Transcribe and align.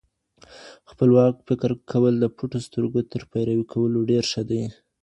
خپلواک 0.89 1.35
فکر 1.47 1.69
کول 1.91 2.13
د 2.19 2.25
پټو 2.37 2.59
سترګو 2.67 2.99
تر 3.11 3.21
پيروي 3.31 3.65
کولو 3.73 3.99
ډېر 4.11 4.23
ښه 4.31 4.41
دی. 4.49 4.63